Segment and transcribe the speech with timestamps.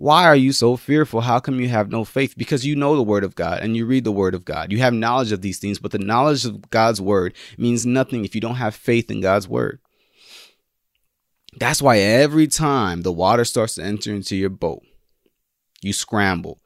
[0.00, 1.20] Why are you so fearful?
[1.20, 2.32] How come you have no faith?
[2.38, 4.72] Because you know the word of God and you read the word of God.
[4.72, 8.34] You have knowledge of these things, but the knowledge of God's word means nothing if
[8.34, 9.78] you don't have faith in God's word.
[11.58, 14.80] That's why every time the water starts to enter into your boat,
[15.82, 16.62] you scramble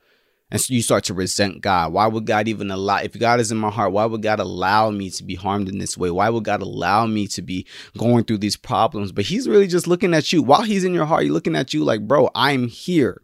[0.55, 1.93] and so you start to resent God.
[1.93, 4.91] Why would God even allow, if God is in my heart, why would God allow
[4.91, 6.13] me to be harmed in this way?
[6.13, 7.67] Why would God allow me to be
[7.99, 9.11] going through these problems?
[9.11, 10.41] But He's really just looking at you.
[10.41, 13.24] While He's in your heart, He's looking at you like, bro, I'm here.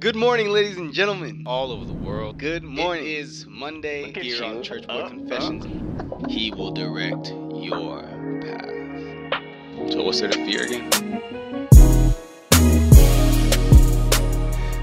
[0.00, 2.38] Good morning, ladies and gentlemen, all over the world.
[2.38, 3.04] Good morning.
[3.04, 5.66] It is Monday here on Church Boy uh, Confessions.
[5.66, 6.28] Uh.
[6.28, 8.02] He will direct your
[8.40, 9.42] path.
[9.90, 10.88] So, what's there to fear again?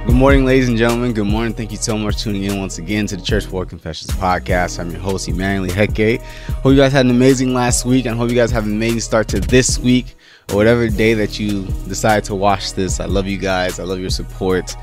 [0.06, 1.14] Good morning, ladies and gentlemen.
[1.14, 1.54] Good morning.
[1.54, 4.82] Thank you so much for tuning in once again to the Church Boy Confessions podcast.
[4.82, 6.22] I'm your host, Emmanuel Heke.
[6.22, 9.00] Hope you guys had an amazing last week and hope you guys have an amazing
[9.00, 10.16] start to this week
[10.50, 13.00] or whatever day that you decide to watch this.
[13.00, 13.80] I love you guys.
[13.80, 14.76] I love your support.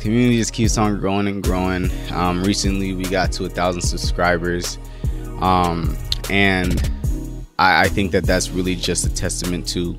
[0.00, 1.90] Community just keeps on growing and growing.
[2.10, 4.78] Um, recently, we got to a thousand subscribers,
[5.40, 5.96] um,
[6.30, 6.90] and
[7.58, 9.96] I, I think that that's really just a testament to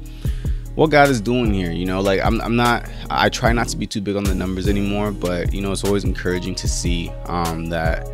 [0.76, 1.72] what God is doing here.
[1.72, 4.36] You know, like I'm, I'm not, I try not to be too big on the
[4.36, 8.10] numbers anymore, but you know, it's always encouraging to see um, that,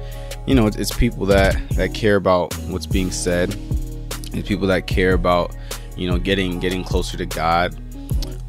[0.46, 3.56] you know, it's, it's people that that care about what's being said,
[4.34, 5.56] it's people that care about,
[5.96, 7.76] you know, getting getting closer to God,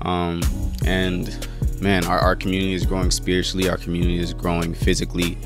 [0.03, 0.43] um,
[0.85, 1.48] and
[1.81, 5.39] man, our, our community is growing spiritually, our community is growing physically,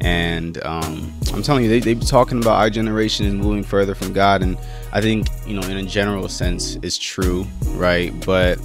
[0.00, 3.94] and um, I'm telling you, they they be talking about our generation is moving further
[3.94, 4.56] from God, and
[4.92, 8.12] I think, you know, in a general sense, it's true, right?
[8.24, 8.58] But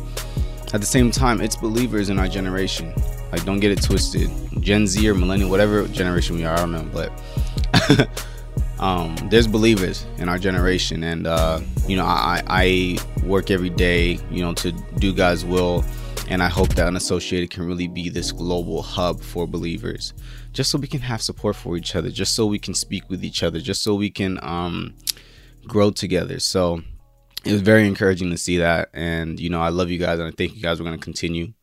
[0.74, 2.94] at the same time, it's believers in our generation.
[3.32, 4.30] Like, don't get it twisted.
[4.60, 8.10] Gen Z or millennial, whatever generation we are, I don't know, but
[8.80, 14.20] um, there's believers in our generation, and uh, you know, I, I work every day,
[14.30, 15.84] you know, to do God's will,
[16.34, 20.16] and I hope that Unassociated can really be this global hub for believers,
[20.52, 23.24] just so we can have support for each other, just so we can speak with
[23.24, 24.96] each other, just so we can um,
[25.68, 26.40] grow together.
[26.40, 26.82] So
[27.46, 28.90] it was very encouraging to see that.
[28.96, 31.04] And, you know, I love you guys and I think you guys are going to
[31.04, 31.54] continue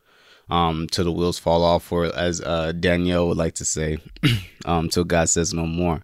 [0.50, 3.98] um, till the wheels fall off, or as uh, Danielle would like to say,
[4.66, 6.00] um, till God says no more.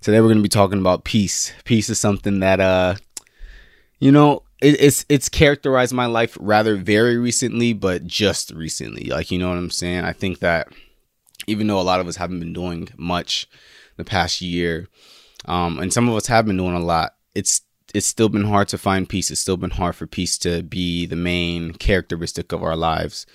[0.00, 1.52] Today we're going to be talking about peace.
[1.64, 2.94] Peace is something that, uh,
[3.98, 9.04] you know, it, it's it's characterized my life rather very recently, but just recently.
[9.04, 10.04] Like you know what I'm saying.
[10.04, 10.68] I think that
[11.46, 13.48] even though a lot of us haven't been doing much
[13.96, 14.88] the past year,
[15.46, 17.62] um, and some of us have been doing a lot, it's
[17.94, 19.30] it's still been hard to find peace.
[19.30, 23.26] It's still been hard for peace to be the main characteristic of our lives.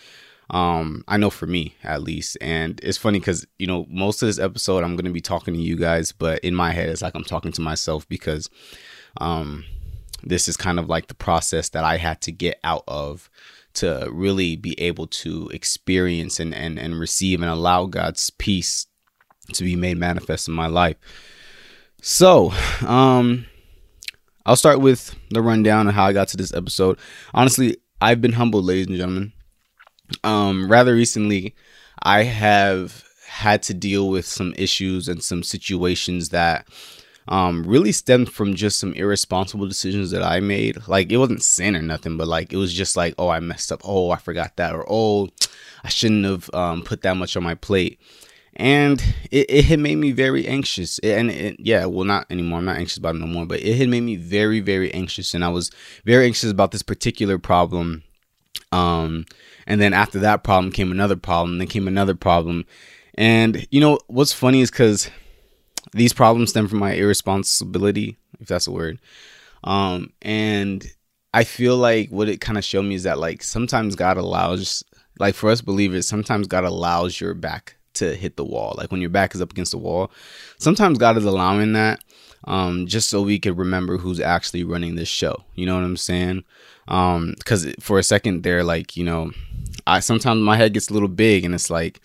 [0.49, 2.37] Um, I know for me at least.
[2.41, 5.59] And it's funny because, you know, most of this episode I'm gonna be talking to
[5.59, 8.49] you guys, but in my head it's like I'm talking to myself because
[9.17, 9.63] um
[10.23, 13.29] this is kind of like the process that I had to get out of
[13.75, 18.87] to really be able to experience and, and, and receive and allow God's peace
[19.53, 20.97] to be made manifest in my life.
[22.01, 22.51] So,
[22.85, 23.45] um,
[24.45, 26.99] I'll start with the rundown of how I got to this episode.
[27.33, 29.33] Honestly, I've been humbled, ladies and gentlemen.
[30.23, 31.55] Um, rather recently,
[32.01, 36.67] I have had to deal with some issues and some situations that
[37.27, 40.87] um, really stemmed from just some irresponsible decisions that I made.
[40.87, 43.71] Like it wasn't sin or nothing, but like it was just like, oh, I messed
[43.71, 43.81] up.
[43.83, 45.29] Oh, I forgot that, or oh,
[45.83, 47.99] I shouldn't have um, put that much on my plate.
[48.55, 49.01] And
[49.31, 50.99] it, it had made me very anxious.
[50.99, 52.59] And it, yeah well not anymore.
[52.59, 55.33] I'm not anxious about it no more but it had made me very very anxious.
[55.33, 55.71] And i was
[56.05, 58.03] very anxious about this particular problem.
[58.71, 59.25] Um
[59.65, 62.65] and then after that problem came another problem then came another problem.
[63.15, 65.09] And you know what's funny is because
[65.93, 68.99] these problems stem from my irresponsibility if that's a word
[69.63, 70.85] um and
[71.33, 74.83] i feel like what it kind of showed me is that like sometimes god allows
[75.19, 78.75] like for us believers sometimes god allows your back to hit the wall.
[78.77, 80.11] Like when your back is up against the wall,
[80.57, 82.03] sometimes God is allowing that
[82.45, 85.43] um, just so we could remember who's actually running this show.
[85.55, 86.43] You know what I'm saying?
[86.85, 89.31] Because um, for a second there, like you know,
[89.87, 91.99] I sometimes my head gets a little big, and it's like.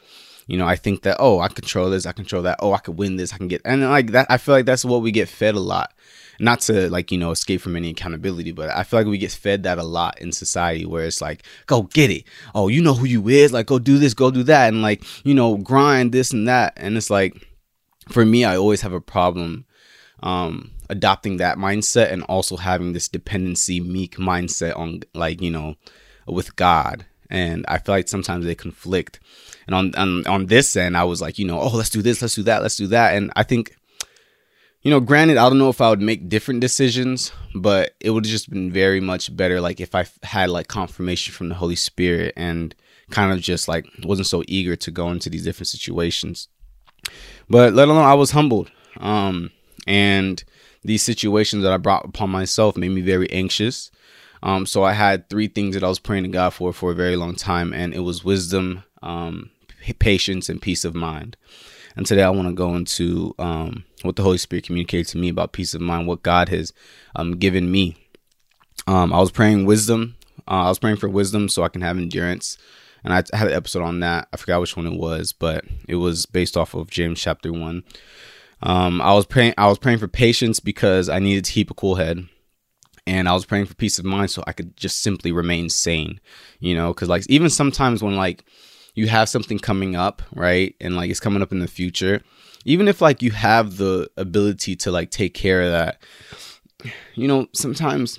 [0.48, 2.58] You know, I think that oh, I control this, I control that.
[2.60, 4.26] Oh, I could win this, I can get, and like that.
[4.28, 5.92] I feel like that's what we get fed a lot
[6.40, 9.32] not to like you know escape from any accountability but i feel like we get
[9.32, 12.24] fed that a lot in society where it's like go get it
[12.54, 15.02] oh you know who you is like go do this go do that and like
[15.24, 17.34] you know grind this and that and it's like
[18.08, 19.64] for me i always have a problem
[20.22, 25.74] um adopting that mindset and also having this dependency meek mindset on like you know
[26.26, 29.20] with god and i feel like sometimes they conflict
[29.68, 32.20] and on, on on this end i was like you know oh let's do this
[32.20, 33.76] let's do that let's do that and i think
[34.82, 38.24] you know, granted, I don't know if I would make different decisions, but it would
[38.24, 41.74] have just been very much better like if I had like confirmation from the Holy
[41.74, 42.74] Spirit and
[43.10, 46.48] kind of just like wasn't so eager to go into these different situations.
[47.50, 48.70] But let alone I was humbled.
[48.98, 49.50] Um,
[49.86, 50.42] and
[50.82, 53.90] these situations that I brought upon myself made me very anxious.
[54.42, 56.94] Um, so I had three things that I was praying to God for for a
[56.94, 59.50] very long time, and it was wisdom, um,
[59.94, 61.36] patience, and peace of mind.
[61.96, 65.28] And today I want to go into um, what the Holy Spirit communicated to me
[65.28, 66.72] about peace of mind, what God has
[67.16, 67.96] um, given me.
[68.86, 70.16] Um, I was praying wisdom.
[70.46, 72.56] Uh, I was praying for wisdom so I can have endurance.
[73.04, 74.28] And I had an episode on that.
[74.32, 77.84] I forgot which one it was, but it was based off of James chapter one.
[78.62, 79.54] Um, I was praying.
[79.56, 82.26] I was praying for patience because I needed to keep a cool head,
[83.06, 86.20] and I was praying for peace of mind so I could just simply remain sane.
[86.58, 88.44] You know, because like even sometimes when like
[88.98, 90.74] you have something coming up, right?
[90.80, 92.20] And like it's coming up in the future.
[92.64, 96.02] Even if like you have the ability to like take care of that,
[97.14, 98.18] you know, sometimes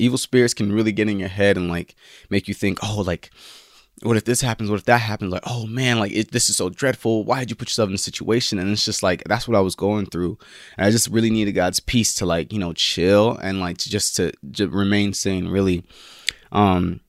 [0.00, 1.94] evil spirits can really get in your head and like
[2.30, 3.30] make you think, oh, like
[4.02, 4.70] what if this happens?
[4.70, 5.30] What if that happens?
[5.30, 7.24] Like, oh man, like it, this is so dreadful.
[7.24, 8.58] Why did you put yourself in a situation?
[8.58, 10.38] And it's just like that's what I was going through,
[10.78, 13.90] and I just really needed God's peace to like you know chill and like to
[13.90, 15.84] just to, to remain sane, really.
[16.50, 17.00] Um,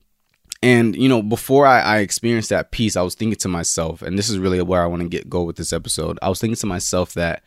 [0.62, 4.18] and you know, before I, I experienced that peace, I was thinking to myself, and
[4.18, 6.18] this is really where I want to get go with this episode.
[6.20, 7.42] I was thinking to myself that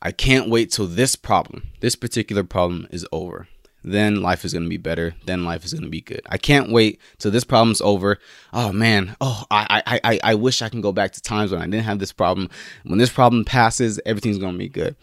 [0.00, 3.48] I can't wait till this problem, this particular problem, is over.
[3.86, 5.14] Then life is gonna be better.
[5.26, 6.22] Then life is gonna be good.
[6.30, 8.18] I can't wait till this problem's over.
[8.54, 11.60] Oh man, oh I I I I wish I can go back to times when
[11.60, 12.48] I didn't have this problem.
[12.84, 14.96] When this problem passes, everything's gonna be good.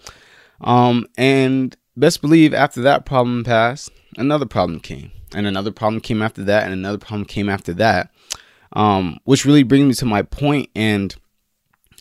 [0.61, 6.21] Um, and best believe after that problem passed, another problem came and another problem came
[6.21, 8.11] after that, and another problem came after that.
[8.73, 11.13] Um, which really brings me to my point, and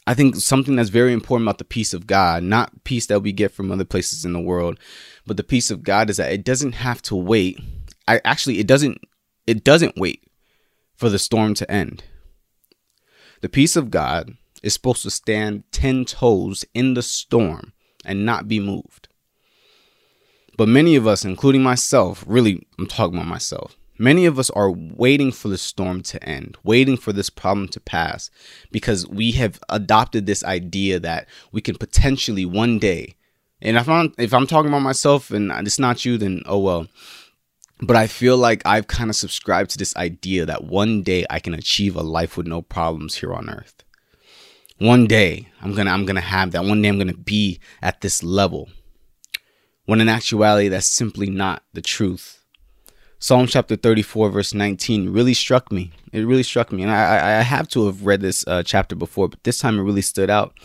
[0.06, 3.32] I think something that's very important about the peace of God, not peace that we
[3.32, 4.78] get from other places in the world,
[5.26, 7.60] but the peace of God is that it doesn't have to wait.
[8.08, 8.98] I actually it doesn't
[9.46, 10.24] it doesn't wait
[10.94, 12.04] for the storm to end.
[13.40, 17.72] The peace of God is supposed to stand 10 toes in the storm
[18.04, 19.08] and not be moved.
[20.60, 24.70] But many of us, including myself, really, I'm talking about myself, many of us are
[24.70, 28.28] waiting for the storm to end, waiting for this problem to pass,
[28.70, 33.16] because we have adopted this idea that we can potentially one day,
[33.62, 36.88] and if I'm if I'm talking about myself and it's not you, then oh well.
[37.80, 41.38] But I feel like I've kind of subscribed to this idea that one day I
[41.38, 43.82] can achieve a life with no problems here on earth.
[44.76, 46.66] One day I'm gonna I'm gonna have that.
[46.66, 48.68] One day I'm gonna be at this level
[49.90, 52.44] when in actuality, that's simply not the truth.
[53.18, 55.90] Psalm chapter 34, verse 19 really struck me.
[56.12, 56.84] It really struck me.
[56.84, 59.82] And I, I have to have read this uh, chapter before, but this time it
[59.82, 60.56] really stood out.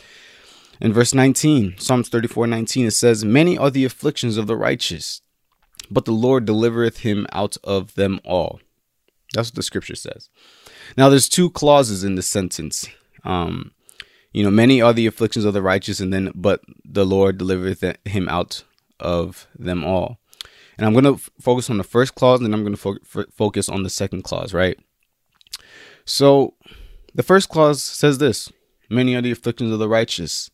[0.79, 5.21] In verse 19, Psalms 34, 19, it says, Many are the afflictions of the righteous,
[5.89, 8.59] but the Lord delivereth him out of them all.
[9.33, 10.29] That's what the scripture says.
[10.99, 12.87] Now, there's two clauses in this sentence.
[13.23, 13.71] Um,
[14.33, 17.97] you know, many are the afflictions of the righteous, and then, but the Lord delivereth
[18.05, 18.63] him out
[18.99, 20.19] of them all.
[20.77, 22.97] And I'm going to f- focus on the first clause and I'm going to fo-
[23.17, 24.77] f- focus on the second clause, right?
[26.05, 26.55] So
[27.13, 28.51] the first clause says this
[28.89, 30.51] Many are the afflictions of the righteous.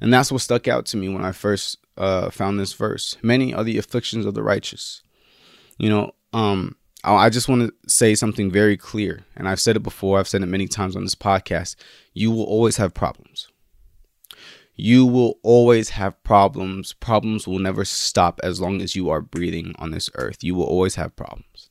[0.00, 3.16] And that's what stuck out to me when I first uh, found this verse.
[3.22, 5.02] Many are the afflictions of the righteous.
[5.76, 9.24] You know, um, I just want to say something very clear.
[9.36, 11.76] And I've said it before, I've said it many times on this podcast.
[12.14, 13.48] You will always have problems
[14.78, 16.92] you will always have problems.
[16.94, 20.44] Problems will never stop as long as you are breathing on this earth.
[20.44, 21.68] You will always have problems.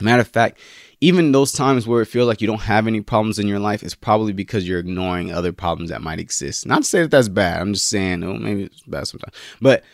[0.00, 0.58] Matter of fact,
[1.00, 3.84] even those times where it feels like you don't have any problems in your life,
[3.84, 6.66] it's probably because you're ignoring other problems that might exist.
[6.66, 7.60] Not to say that that's bad.
[7.60, 9.34] I'm just saying, oh, maybe it's bad sometimes.
[9.60, 9.84] But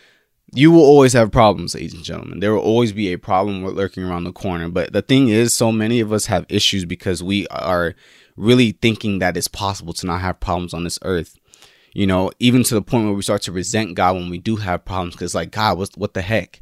[0.51, 2.39] you will always have problems, ladies and gentlemen.
[2.39, 4.67] There will always be a problem lurking around the corner.
[4.67, 7.93] But the thing is, so many of us have issues because we are
[8.35, 11.37] really thinking that it's possible to not have problems on this earth
[11.93, 14.55] you know, even to the point where we start to resent God when we do
[14.57, 16.61] have problems because, like, God, what, what the heck?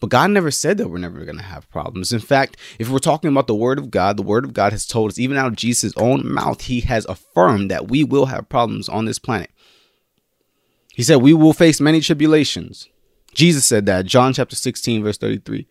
[0.00, 2.12] But God never said that we're never going to have problems.
[2.12, 4.86] In fact, if we're talking about the Word of God, the Word of God has
[4.86, 8.48] told us, even out of Jesus' own mouth, He has affirmed that we will have
[8.48, 9.50] problems on this planet.
[10.94, 12.88] He said, We will face many tribulations.
[13.34, 15.66] Jesus said that, John chapter 16, verse 33.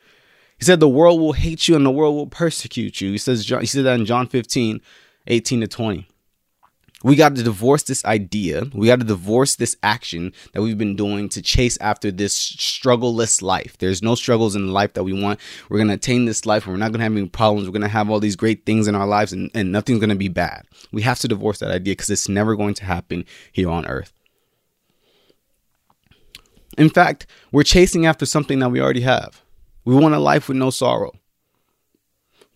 [0.59, 3.11] He said, The world will hate you and the world will persecute you.
[3.11, 4.81] He says, John, He said that in John 15,
[5.27, 6.07] 18 to 20
[7.03, 8.63] we got to divorce this idea.
[8.73, 13.41] We got to divorce this action that we've been doing to chase after this struggleless
[13.41, 13.77] life.
[13.77, 15.39] There's no struggles in the life that we want.
[15.69, 16.65] We're going to attain this life.
[16.65, 17.67] and We're not going to have any problems.
[17.67, 20.09] We're going to have all these great things in our lives and, and nothing's going
[20.09, 20.65] to be bad.
[20.91, 24.11] We have to divorce that idea because it's never going to happen here on earth.
[26.79, 29.43] In fact, we're chasing after something that we already have.
[29.85, 31.13] We want a life with no sorrow.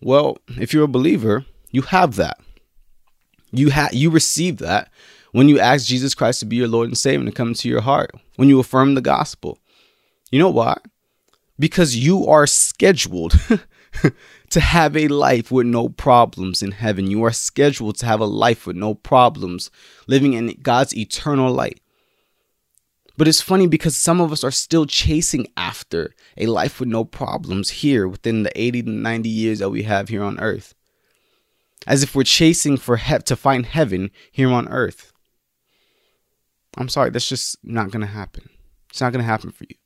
[0.00, 2.38] Well, if you're a believer, you have that.
[3.52, 4.90] You have you receive that
[5.32, 7.68] when you ask Jesus Christ to be your Lord and Savior and to come into
[7.68, 8.10] your heart.
[8.36, 9.58] When you affirm the gospel.
[10.30, 10.78] You know why?
[11.58, 13.38] Because you are scheduled
[14.50, 17.10] to have a life with no problems in heaven.
[17.10, 19.70] You are scheduled to have a life with no problems,
[20.06, 21.80] living in God's eternal light.
[23.18, 27.04] But it's funny because some of us are still chasing after a life with no
[27.04, 30.74] problems here within the 80 to 90 years that we have here on earth.
[31.86, 35.12] As if we're chasing for he- to find heaven here on earth.
[36.76, 38.48] I'm sorry, that's just not going to happen.
[38.90, 39.76] It's not going to happen for you.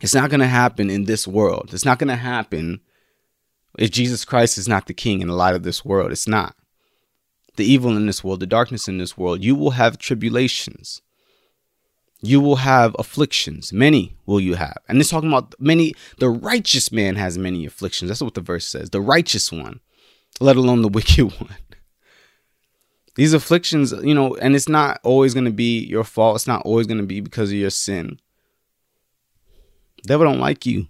[0.00, 1.70] It's not going to happen in this world.
[1.72, 2.80] It's not going to happen
[3.78, 6.12] if Jesus Christ is not the king in the light of this world.
[6.12, 6.56] It's not.
[7.56, 11.02] The evil in this world, the darkness in this world, you will have tribulations
[12.22, 13.72] you will have afflictions.
[13.72, 14.78] Many will you have.
[14.88, 18.08] And it's talking about many, the righteous man has many afflictions.
[18.08, 18.90] That's what the verse says.
[18.90, 19.80] The righteous one,
[20.42, 21.56] let alone the wicked one.
[23.14, 26.36] These afflictions, you know, and it's not always going to be your fault.
[26.36, 28.18] It's not always going to be because of your sin.
[30.04, 30.86] Devil don't like you.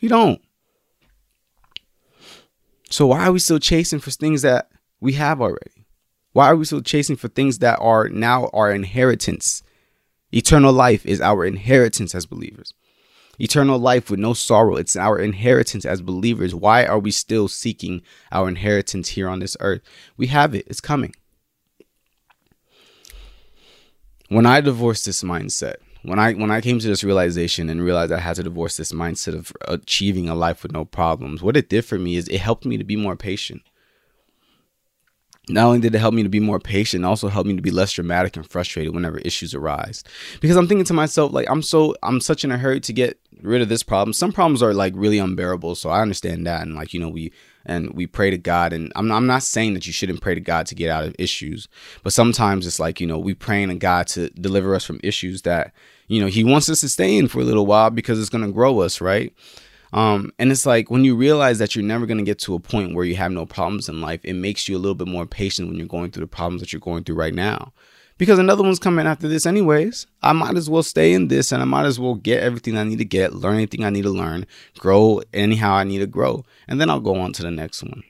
[0.00, 0.40] He don't.
[2.88, 5.86] So why are we still chasing for things that we have already?
[6.32, 9.62] Why are we still chasing for things that are now our inheritance?
[10.32, 12.74] Eternal life is our inheritance as believers.
[13.38, 14.76] Eternal life with no sorrow.
[14.76, 16.54] It's our inheritance as believers.
[16.54, 18.02] Why are we still seeking
[18.32, 19.82] our inheritance here on this earth?
[20.16, 21.14] We have it, it's coming.
[24.28, 28.12] When I divorced this mindset, when I when I came to this realization and realized
[28.12, 31.68] I had to divorce this mindset of achieving a life with no problems, what it
[31.68, 33.62] did for me is it helped me to be more patient
[35.48, 37.70] not only did it help me to be more patient, also helped me to be
[37.70, 40.04] less dramatic and frustrated whenever issues arise.
[40.40, 43.18] Because I'm thinking to myself, like, I'm so, I'm such in a hurry to get
[43.42, 44.12] rid of this problem.
[44.12, 45.74] Some problems are like really unbearable.
[45.74, 46.62] So I understand that.
[46.62, 47.32] And like, you know, we,
[47.64, 48.72] and we pray to God.
[48.72, 51.14] And I'm, I'm not saying that you shouldn't pray to God to get out of
[51.18, 51.68] issues,
[52.02, 55.42] but sometimes it's like, you know, we praying to God to deliver us from issues
[55.42, 55.72] that,
[56.08, 58.44] you know, He wants us to stay in for a little while because it's going
[58.44, 59.32] to grow us, right?
[59.92, 62.60] Um, and it's like when you realize that you're never going to get to a
[62.60, 65.26] point where you have no problems in life, it makes you a little bit more
[65.26, 67.72] patient when you're going through the problems that you're going through right now.
[68.18, 70.06] Because another one's coming after this, anyways.
[70.22, 72.82] I might as well stay in this and I might as well get everything I
[72.82, 74.44] need to get, learn anything I need to learn,
[74.76, 76.44] grow anyhow I need to grow.
[76.66, 78.02] And then I'll go on to the next one.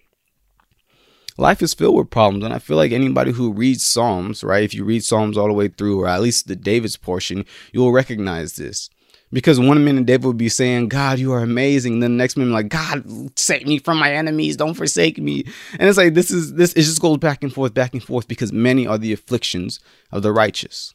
[1.36, 4.64] Life is filled with problems, and I feel like anybody who reads Psalms, right?
[4.64, 7.78] If you read Psalms all the way through, or at least the David's portion, you
[7.78, 8.90] will recognize this.
[9.30, 11.94] Because one minute David would be saying, God, you are amazing.
[11.94, 13.04] And Then the next minute, like, God,
[13.38, 14.56] save me from my enemies.
[14.56, 15.44] Don't forsake me.
[15.78, 18.26] And it's like, this is, this, it just goes back and forth, back and forth,
[18.26, 19.80] because many are the afflictions
[20.10, 20.94] of the righteous.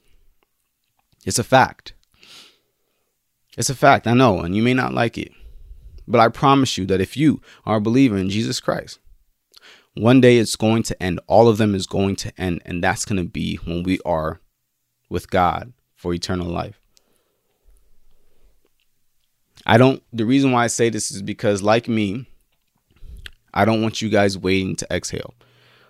[1.26, 1.94] It's a fact.
[3.56, 4.08] It's a fact.
[4.08, 5.32] I know, and you may not like it.
[6.08, 9.00] But I promise you that if you are a believer in Jesus Christ,
[9.96, 11.20] one day it's going to end.
[11.28, 12.62] All of them is going to end.
[12.66, 14.42] And that's going to be when we are
[15.08, 16.83] with God for eternal life.
[19.66, 22.28] I don't, the reason why I say this is because, like me,
[23.54, 25.34] I don't want you guys waiting to exhale.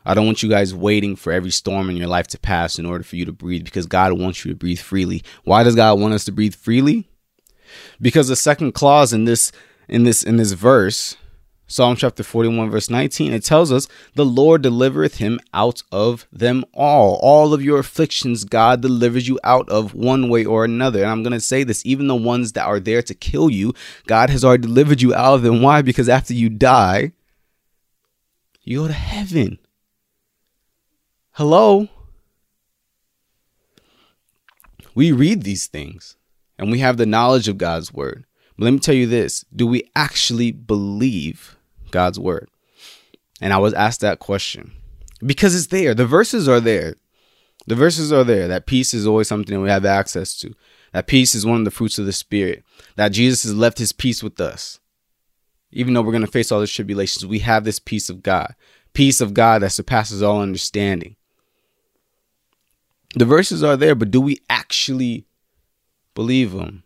[0.06, 2.86] I don't want you guys waiting for every storm in your life to pass in
[2.86, 5.24] order for you to breathe because God wants you to breathe freely.
[5.46, 7.08] Why does God want us to breathe freely?
[8.02, 9.52] Because the second clause in this
[9.88, 11.16] in this in this verse
[11.74, 16.66] Psalm chapter 41, verse 19, it tells us, The Lord delivereth him out of them
[16.72, 17.16] all.
[17.24, 21.02] All of your afflictions, God delivers you out of one way or another.
[21.02, 23.74] And I'm going to say this even the ones that are there to kill you,
[24.06, 25.64] God has already delivered you out of them.
[25.64, 25.82] Why?
[25.82, 27.14] Because after you die,
[28.62, 29.58] you go to heaven.
[31.32, 31.90] Hello?
[34.94, 36.18] We read these things
[36.60, 38.26] and we have the knowledge of God's word.
[38.60, 41.58] But let me tell you this do we actually believe
[41.94, 42.50] God's word?
[43.40, 44.74] And I was asked that question
[45.26, 45.94] because it's there.
[45.94, 46.96] The verses are there.
[47.68, 48.50] The verses are there.
[48.50, 50.54] That peace is always something we have access to.
[50.92, 52.64] That peace is one of the fruits of the Spirit.
[52.98, 54.80] That Jesus has left his peace with us.
[55.72, 58.54] Even though we're going to face all these tribulations, we have this peace of God.
[58.94, 61.16] Peace of God that surpasses all understanding.
[63.16, 65.26] The verses are there, but do we actually
[66.16, 66.84] believe them?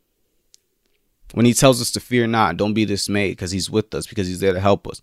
[1.34, 4.28] When he tells us to fear not, don't be dismayed because he's with us, because
[4.28, 5.02] he's there to help us.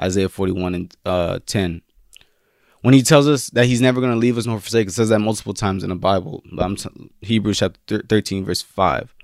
[0.00, 1.82] Isaiah 41 and uh, 10.
[2.82, 5.10] When he tells us that he's never going to leave us nor forsake us, says
[5.10, 6.42] that multiple times in the Bible.
[6.76, 9.14] T- Hebrews chapter 13, verse 5.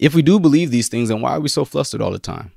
[0.00, 2.50] If we do believe these things, then why are we so flustered all the time?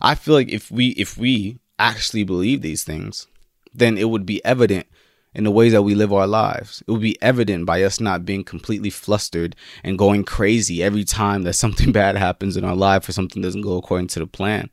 [0.00, 3.26] I feel like if we if we actually believe these things,
[3.72, 4.86] then it would be evident
[5.34, 6.82] in the ways that we live our lives.
[6.86, 11.42] It would be evident by us not being completely flustered and going crazy every time
[11.42, 14.70] that something bad happens in our life or something doesn't go according to the plan.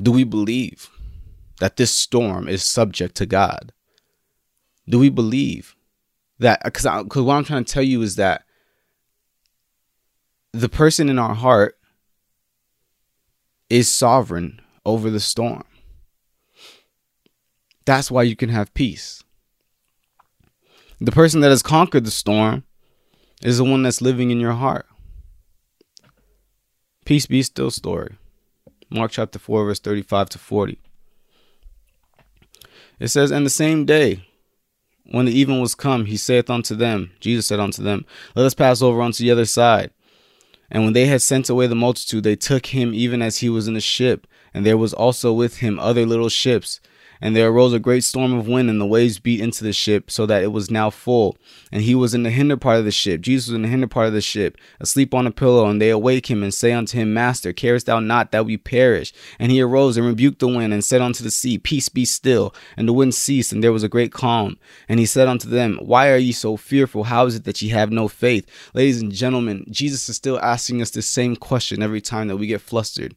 [0.00, 0.90] Do we believe
[1.60, 3.72] that this storm is subject to God?
[4.88, 5.74] Do we believe
[6.38, 6.62] that?
[6.64, 8.44] Because what I'm trying to tell you is that
[10.52, 11.78] the person in our heart
[13.68, 15.64] is sovereign over the storm.
[17.86, 19.24] That's why you can have peace.
[21.00, 22.64] The person that has conquered the storm
[23.42, 24.86] is the one that's living in your heart.
[27.04, 28.16] Peace be still story.
[28.90, 30.80] Mark chapter 4, verse 35 to 40.
[32.98, 34.24] It says, And the same day,
[35.04, 38.54] when the even was come, he saith unto them, Jesus said unto them, Let us
[38.54, 39.90] pass over unto the other side.
[40.70, 43.68] And when they had sent away the multitude, they took him even as he was
[43.68, 44.26] in the ship.
[44.52, 46.80] And there was also with him other little ships.
[47.20, 50.10] And there arose a great storm of wind, and the waves beat into the ship,
[50.10, 51.36] so that it was now full.
[51.72, 53.20] And he was in the hinder part of the ship.
[53.20, 55.66] Jesus was in the hinder part of the ship, asleep on a pillow.
[55.66, 59.12] And they awake him and say unto him, Master, carest thou not that we perish?
[59.38, 62.54] And he arose and rebuked the wind, and said unto the sea, Peace be still.
[62.76, 64.58] And the wind ceased, and there was a great calm.
[64.88, 67.04] And he said unto them, Why are ye so fearful?
[67.04, 68.46] How is it that ye have no faith?
[68.74, 72.46] Ladies and gentlemen, Jesus is still asking us the same question every time that we
[72.46, 73.14] get flustered.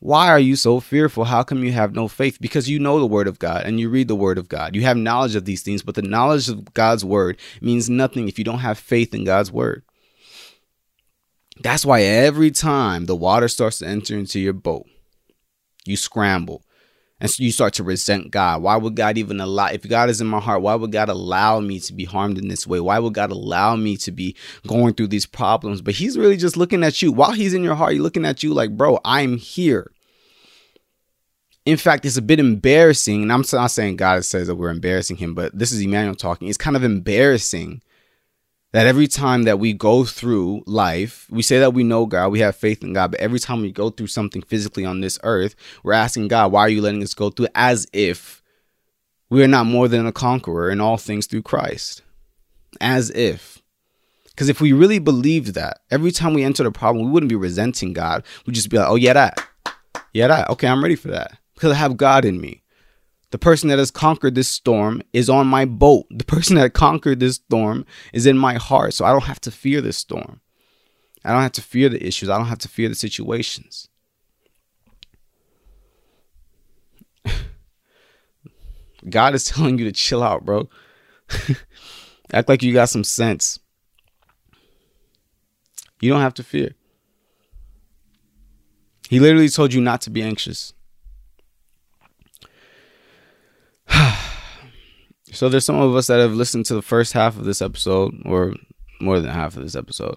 [0.00, 1.24] Why are you so fearful?
[1.24, 2.38] How come you have no faith?
[2.40, 4.76] Because you know the word of God and you read the word of God.
[4.76, 8.38] You have knowledge of these things, but the knowledge of God's word means nothing if
[8.38, 9.82] you don't have faith in God's word.
[11.60, 14.86] That's why every time the water starts to enter into your boat,
[15.86, 16.62] you scramble.
[17.18, 18.62] And so you start to resent God.
[18.62, 21.60] Why would God even allow, if God is in my heart, why would God allow
[21.60, 22.78] me to be harmed in this way?
[22.78, 25.80] Why would God allow me to be going through these problems?
[25.80, 27.12] But He's really just looking at you.
[27.12, 29.90] While He's in your heart, He's looking at you like, bro, I'm here.
[31.64, 33.22] In fact, it's a bit embarrassing.
[33.22, 36.48] And I'm not saying God says that we're embarrassing Him, but this is Emmanuel talking.
[36.48, 37.80] It's kind of embarrassing
[38.76, 42.40] that every time that we go through life, we say that we know God, we
[42.40, 45.56] have faith in God, but every time we go through something physically on this earth,
[45.82, 48.42] we're asking God, why are you letting us go through as if
[49.30, 52.02] we are not more than a conqueror in all things through Christ?
[52.78, 53.62] As if.
[54.26, 57.34] Because if we really believed that, every time we entered a problem, we wouldn't be
[57.34, 58.24] resenting God.
[58.44, 59.42] We'd just be like, oh, yeah, that.
[60.12, 60.50] Yeah, that.
[60.50, 61.38] Okay, I'm ready for that.
[61.54, 62.62] Because I have God in me.
[63.36, 66.06] The person that has conquered this storm is on my boat.
[66.08, 68.94] The person that conquered this storm is in my heart.
[68.94, 70.40] So I don't have to fear this storm.
[71.22, 72.30] I don't have to fear the issues.
[72.30, 73.90] I don't have to fear the situations.
[79.10, 80.70] God is telling you to chill out, bro.
[82.32, 83.58] Act like you got some sense.
[86.00, 86.70] You don't have to fear.
[89.10, 90.72] He literally told you not to be anxious.
[95.36, 98.14] So there's some of us that have listened to the first half of this episode,
[98.24, 98.54] or
[99.00, 100.16] more than half of this episode.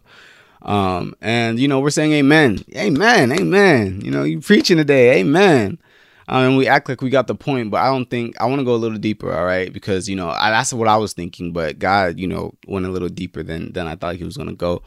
[0.62, 2.64] Um, and you know, we're saying amen.
[2.76, 3.32] Amen.
[3.32, 4.02] Amen.
[4.02, 5.80] You know, you preaching today, amen.
[6.28, 8.60] Um, and we act like we got the point, but I don't think I want
[8.60, 9.74] to go a little deeper, all right?
[9.74, 12.90] Because you know I, that's what I was thinking, but God, you know, went a
[12.90, 14.84] little deeper than than I thought He was gonna go.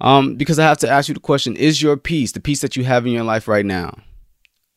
[0.00, 2.76] Um, because I have to ask you the question: Is your peace, the peace that
[2.76, 3.98] you have in your life right now,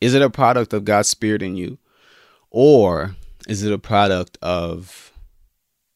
[0.00, 1.78] is it a product of God's Spirit in you,
[2.50, 3.14] or
[3.48, 5.12] is it a product of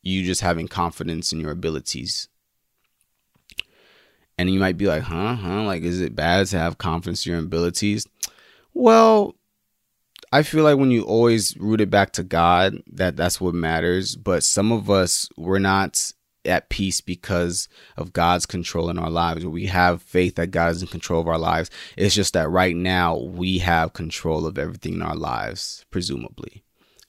[0.03, 2.29] you just having confidence in your abilities?
[4.37, 5.63] And you might be like, huh, huh?
[5.63, 8.07] Like, is it bad to have confidence in your abilities?
[8.73, 9.37] Well,
[10.33, 14.17] I feel like when you always root it back to God, that that's what matters.
[14.17, 16.13] But some of us, we're not
[16.45, 19.47] at peace because of God's control in our lives.
[19.47, 21.71] We have faith that God is in control of our lives.
[21.97, 26.65] It's just that right now we have control of everything in our lives, presumably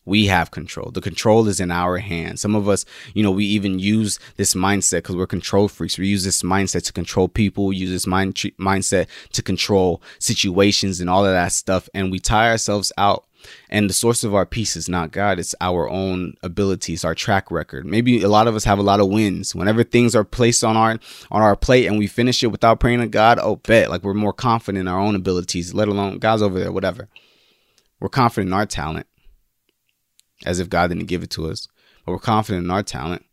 [0.06, 0.92] we have control.
[0.92, 2.42] The control is in our hands.
[2.42, 5.98] Some of us, you know, we even use this mindset because we're control freaks.
[5.98, 7.68] We use this mindset to control people.
[7.68, 11.90] We use this mind mindset to control situations and all of that stuff.
[11.94, 13.26] And we tie ourselves out.
[13.70, 15.38] And the source of our peace is not God.
[15.38, 17.86] It's our own abilities, our track record.
[17.86, 19.54] Maybe a lot of us have a lot of wins.
[19.54, 20.98] Whenever things are placed on our
[21.30, 23.92] on our plate and we finish it without praying to God, oh bet.
[23.92, 27.08] Like we're more confident in our own abilities, let alone God's over there, whatever.
[28.00, 29.06] We're confident in our talent
[30.46, 31.68] as if God didn't give it to us.
[32.06, 33.26] But we're confident in our talent.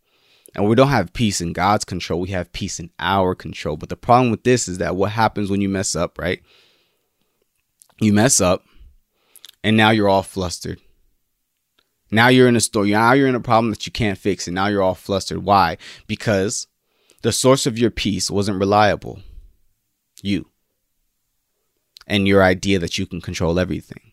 [0.55, 2.21] And we don't have peace in God's control.
[2.21, 3.77] We have peace in our control.
[3.77, 6.43] But the problem with this is that what happens when you mess up, right?
[8.01, 8.65] You mess up
[9.65, 10.81] and now you're all flustered.
[12.11, 12.91] Now you're in a story.
[12.91, 14.47] Now you're in a problem that you can't fix.
[14.47, 15.45] And now you're all flustered.
[15.45, 15.79] Why?
[16.07, 16.67] Because
[17.23, 19.21] the source of your peace wasn't reliable.
[20.21, 20.49] You.
[22.07, 24.12] And your idea that you can control everything.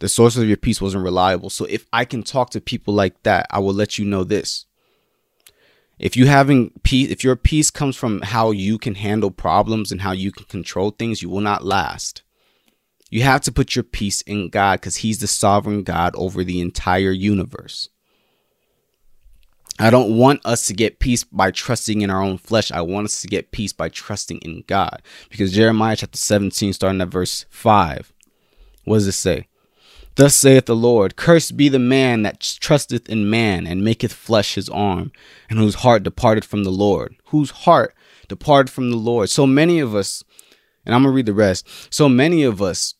[0.00, 1.50] The source of your peace wasn't reliable.
[1.50, 4.66] So if I can talk to people like that, I will let you know this.
[5.98, 10.02] If you having peace, if your peace comes from how you can handle problems and
[10.02, 12.22] how you can control things, you will not last.
[13.10, 16.60] You have to put your peace in God because He's the sovereign God over the
[16.60, 17.88] entire universe.
[19.80, 22.70] I don't want us to get peace by trusting in our own flesh.
[22.70, 25.02] I want us to get peace by trusting in God.
[25.30, 28.12] Because Jeremiah chapter 17, starting at verse 5,
[28.84, 29.47] what does it say?
[30.18, 34.56] Thus saith the Lord, Cursed be the man that trusteth in man and maketh flesh
[34.56, 35.12] his arm,
[35.48, 37.14] and whose heart departed from the Lord.
[37.26, 37.94] Whose heart
[38.26, 39.30] departed from the Lord.
[39.30, 40.24] So many of us,
[40.84, 41.68] and I'm going to read the rest.
[41.94, 42.96] So many of us,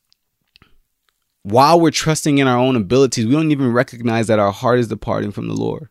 [1.43, 4.87] while we're trusting in our own abilities, we don't even recognize that our heart is
[4.87, 5.89] departing from the Lord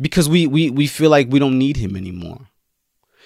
[0.00, 2.46] because we we we feel like we don't need him anymore.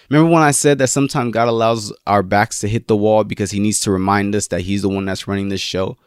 [0.09, 3.51] Remember when I said that sometimes God allows our backs to hit the wall because
[3.51, 5.99] he needs to remind us that he's the one that's running this show?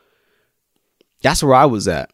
[1.26, 2.12] That's where I was at.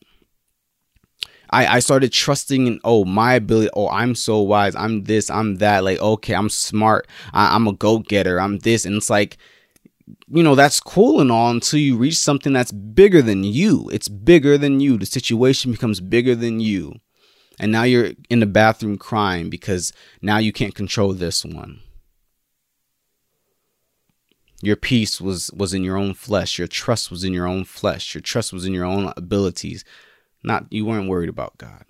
[1.50, 5.56] I, I started trusting in oh my ability oh I'm so wise I'm this I'm
[5.56, 9.38] that like okay I'm smart I, I'm a go getter I'm this and it's like
[10.30, 13.90] you know that's cool and all until you reach something that's bigger than you.
[13.92, 14.98] It's bigger than you.
[14.98, 16.96] The situation becomes bigger than you.
[17.60, 21.82] And now you're in the bathroom crying because now you can't control this one
[24.62, 26.58] your peace was was in your own flesh.
[26.58, 28.14] Your trust was in your own flesh.
[28.14, 29.84] Your trust was in your own abilities.
[30.44, 31.86] Not you weren't worried about god.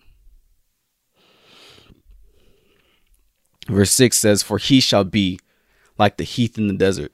[3.67, 5.39] Verse 6 says for he shall be
[5.97, 7.11] like the heath in the desert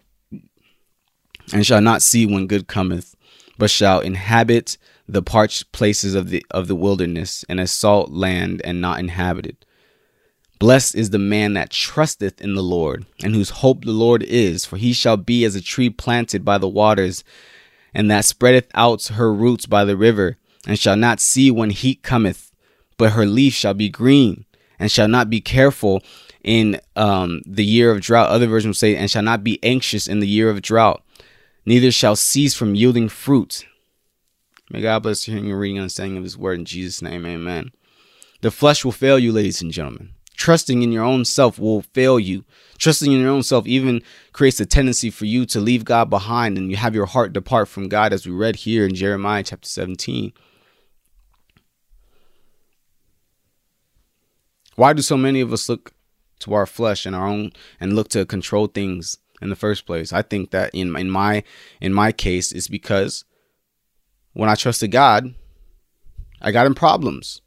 [1.52, 3.16] and shall not see when good cometh
[3.58, 8.62] but shall inhabit the parched places of the of the wilderness and a salt land
[8.64, 9.58] and not inhabited.
[10.60, 14.66] Blessed is the man that trusteth in the Lord, and whose hope the Lord is,
[14.66, 17.24] for he shall be as a tree planted by the waters,
[17.94, 22.02] and that spreadeth out her roots by the river, and shall not see when heat
[22.02, 22.52] cometh,
[22.98, 24.46] but her leaf shall be green,
[24.80, 26.02] and shall not be careful
[26.44, 28.30] in um, the year of drought.
[28.30, 31.04] Other versions say, and shall not be anxious in the year of drought,
[31.66, 33.66] neither shall cease from yielding fruit.
[34.72, 37.26] May God bless your hearing and reading and understanding of His word in Jesus' name.
[37.26, 37.72] Amen.
[38.42, 40.14] The flesh will fail you, ladies and gentlemen.
[40.38, 42.46] Trusting in your own self will fail you.
[42.78, 46.58] Trusting in your own self even creates a tendency for you to leave God behind
[46.58, 49.68] and you have your heart depart from God, as we read here in Jeremiah chapter
[49.68, 50.32] 17.
[54.76, 55.94] Why do so many of us look
[56.42, 60.14] to our flesh and our own and look to control things in the first place?
[60.14, 61.44] I think that in in my
[61.82, 63.26] in my case is because
[64.34, 65.34] when I trusted God,
[66.44, 67.42] I got in problems.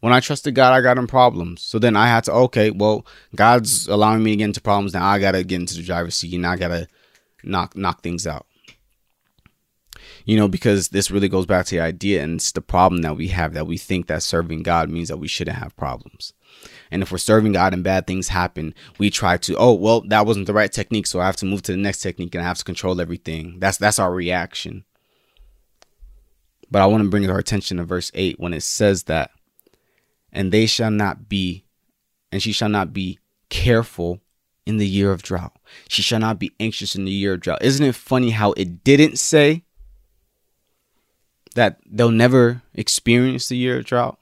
[0.00, 1.62] When I trusted God, I got in problems.
[1.62, 4.94] So then I had to, okay, well, God's allowing me to get into problems.
[4.94, 6.86] Now I gotta get into the driver's seat and I gotta
[7.42, 8.46] knock knock things out.
[10.24, 13.16] You know, because this really goes back to the idea, and it's the problem that
[13.16, 16.32] we have that we think that serving God means that we shouldn't have problems.
[16.90, 20.26] And if we're serving God and bad things happen, we try to, oh, well, that
[20.26, 22.46] wasn't the right technique, so I have to move to the next technique and I
[22.46, 23.58] have to control everything.
[23.58, 24.84] That's that's our reaction.
[26.70, 29.30] But I want to bring our attention to verse 8 when it says that,
[30.32, 31.64] and they shall not be,
[32.30, 34.20] and she shall not be careful
[34.66, 35.56] in the year of drought.
[35.88, 37.62] She shall not be anxious in the year of drought.
[37.62, 39.62] Isn't it funny how it didn't say
[41.54, 44.18] that they'll never experience the year of drought?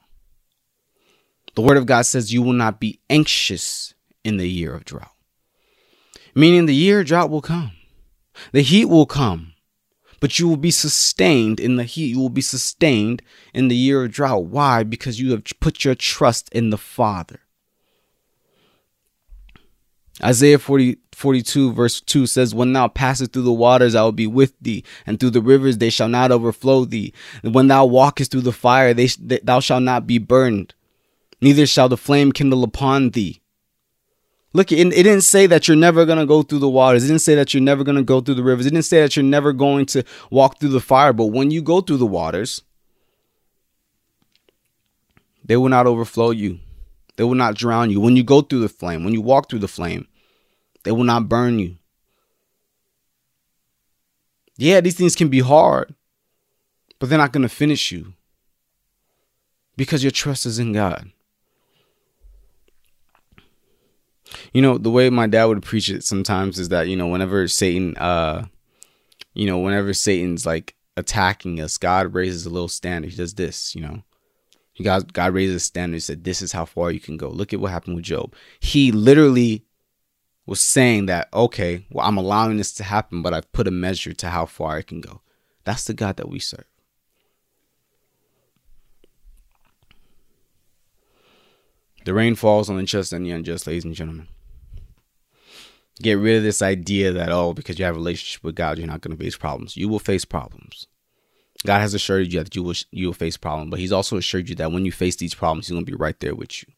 [1.55, 5.11] The word of God says you will not be anxious in the year of drought.
[6.35, 7.71] Meaning the year of drought will come.
[8.51, 9.53] The heat will come
[10.19, 12.07] but you will be sustained in the heat.
[12.07, 13.21] You will be sustained
[13.53, 14.45] in the year of drought.
[14.45, 14.83] Why?
[14.83, 17.41] Because you have put your trust in the Father.
[20.23, 24.27] Isaiah 40, 42, verse 2 says, When thou passest through the waters, I will be
[24.27, 27.13] with thee, and through the rivers they shall not overflow thee.
[27.43, 29.07] And when thou walkest through the fire, they,
[29.43, 30.73] thou shalt not be burned,
[31.41, 33.41] neither shall the flame kindle upon thee.
[34.55, 37.03] Look, it, it didn't say that you're never going to go through the waters.
[37.03, 38.65] It didn't say that you're never going to go through the rivers.
[38.65, 41.11] It didn't say that you're never going to walk through the fire.
[41.11, 42.61] But when you go through the waters,
[45.43, 46.61] they will not overflow you.
[47.17, 47.99] They will not drown you.
[47.99, 50.07] When you go through the flame, when you walk through the flame,
[50.83, 51.75] they will not burn you.
[54.55, 55.93] Yeah, these things can be hard,
[56.97, 58.13] but they're not going to finish you
[59.75, 61.11] because your trust is in God.
[64.53, 67.47] You know the way my dad would preach it sometimes is that you know whenever
[67.47, 68.45] satan uh
[69.33, 73.11] you know whenever satan's like attacking us god raises a little standard.
[73.11, 74.03] He does this you know.
[74.83, 75.95] God god raises a standard.
[75.95, 77.29] He said this is how far you can go.
[77.29, 78.33] Look at what happened with Job.
[78.59, 79.63] He literally
[80.45, 84.13] was saying that okay well i'm allowing this to happen but i've put a measure
[84.13, 85.21] to how far i can go.
[85.63, 86.65] That's the God that we serve.
[92.05, 94.27] The rain falls on the just and the unjust, ladies and gentlemen.
[96.01, 98.85] Get rid of this idea that, oh, because you have a relationship with God, you're
[98.85, 99.75] not going to face problems.
[99.75, 100.87] You will face problems.
[101.65, 104.49] God has assured you that you will you will face problems, but He's also assured
[104.49, 106.71] you that when you face these problems, He's going to be right there with you.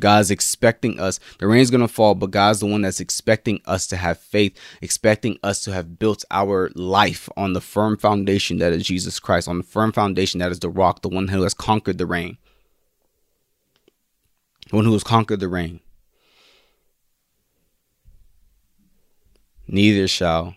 [0.00, 1.20] God's expecting us.
[1.38, 4.58] The rain's going to fall, but God's the one that's expecting us to have faith,
[4.80, 9.48] expecting us to have built our life on the firm foundation that is Jesus Christ,
[9.48, 12.38] on the firm foundation that is the rock, the one who has conquered the rain.
[14.70, 15.80] The one who has conquered the rain.
[19.68, 20.56] Neither shall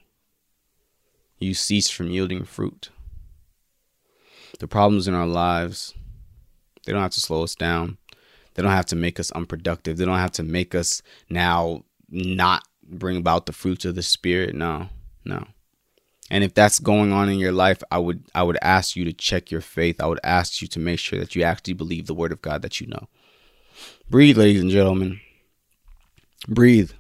[1.40, 2.90] you cease from yielding fruit.
[4.60, 5.94] The problems in our lives,
[6.86, 7.98] they don't have to slow us down.
[8.56, 9.98] They don't have to make us unproductive.
[9.98, 14.56] They don't have to make us now not bring about the fruits of the spirit.
[14.56, 14.90] No,
[15.24, 15.46] no.
[16.32, 19.14] And if that's going on in your life, I would I would ask you to
[19.14, 20.02] check your faith.
[20.02, 22.62] I would ask you to make sure that you actually believe the word of God
[22.64, 23.08] that you know.
[24.10, 25.20] Breathe, ladies and gentlemen.
[26.48, 26.92] Breathe.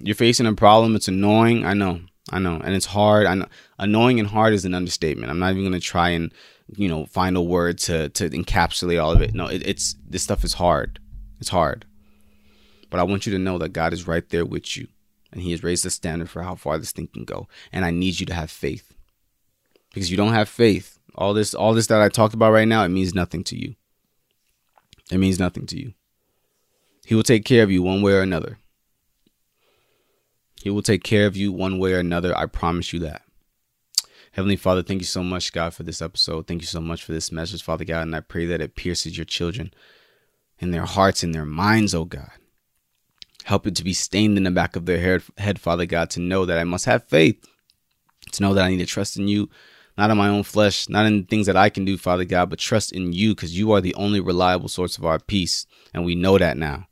[0.00, 0.94] You're facing a problem.
[0.96, 1.64] It's annoying.
[1.64, 2.00] I know.
[2.30, 2.60] I know.
[2.62, 3.26] And it's hard.
[3.26, 3.46] I know.
[3.78, 5.30] Annoying and hard is an understatement.
[5.30, 6.32] I'm not even going to try and,
[6.76, 9.34] you know, final word to, to encapsulate all of it.
[9.34, 10.98] No, it, it's, this stuff is hard.
[11.40, 11.86] It's hard.
[12.90, 14.88] But I want you to know that God is right there with you.
[15.32, 17.48] And He has raised the standard for how far this thing can go.
[17.72, 18.94] And I need you to have faith.
[19.92, 20.98] Because you don't have faith.
[21.14, 23.74] All this, all this that I talked about right now, it means nothing to you.
[25.10, 25.94] It means nothing to you.
[27.06, 28.58] He will take care of you one way or another.
[30.62, 32.36] He will take care of you one way or another.
[32.36, 33.22] I promise you that.
[34.38, 36.46] Heavenly Father, thank you so much, God, for this episode.
[36.46, 38.02] Thank you so much for this message, Father God.
[38.02, 39.74] And I pray that it pierces your children
[40.60, 42.30] in their hearts, in their minds, oh God.
[43.42, 46.44] Help it to be stained in the back of their head, Father God, to know
[46.44, 47.44] that I must have faith,
[48.30, 49.50] to know that I need to trust in you,
[49.96, 52.60] not in my own flesh, not in things that I can do, Father God, but
[52.60, 55.66] trust in you because you are the only reliable source of our peace.
[55.92, 56.86] And we know that now.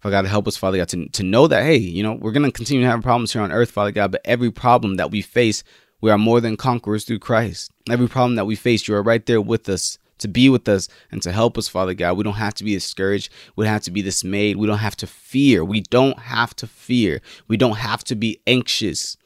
[0.00, 2.44] Father God, help us, Father God, to, to know that, hey, you know, we're going
[2.44, 5.22] to continue to have problems here on earth, Father God, but every problem that we
[5.22, 5.64] face,
[6.00, 7.70] we are more than conquerors through Christ.
[7.90, 10.88] Every problem that we face, you are right there with us to be with us
[11.10, 12.16] and to help us, Father God.
[12.16, 13.32] We don't have to be discouraged.
[13.56, 14.56] We don't have to be dismayed.
[14.56, 15.64] We don't have to fear.
[15.64, 17.20] We don't have to fear.
[17.46, 19.16] We don't have to be anxious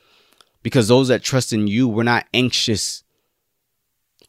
[0.62, 3.04] because those that trust in you, we're not anxious.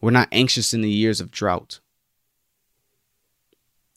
[0.01, 1.79] We're not anxious in the years of drought.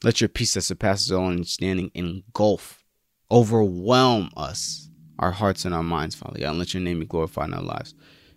[0.03, 2.85] Let your peace that surpasses all understanding engulf,
[3.31, 6.51] overwhelm us, our hearts and our minds, Father God.
[6.51, 7.95] And let your name be glorified in our lives.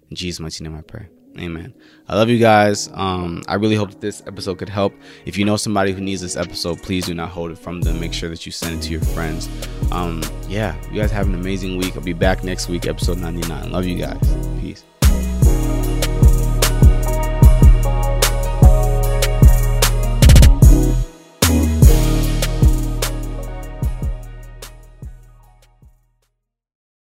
[0.10, 1.08] In Jesus' mighty name I pray.
[1.38, 1.74] Amen.
[2.08, 2.90] I love you guys.
[2.94, 4.94] Um, I really hope that this episode could help.
[5.26, 8.00] If you know somebody who needs this episode, please do not hold it from them.
[8.00, 9.48] Make sure that you send it to your friends.
[9.92, 11.96] Um, yeah, you guys have an amazing week.
[11.96, 13.72] I'll be back next week, episode 99.
[13.72, 14.20] Love you guys.